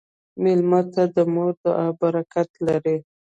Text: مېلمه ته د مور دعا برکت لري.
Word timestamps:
مېلمه 0.41 0.81
ته 0.93 1.03
د 1.15 1.17
مور 1.33 1.51
دعا 1.63 1.87
برکت 1.99 2.49
لري. 2.67 2.97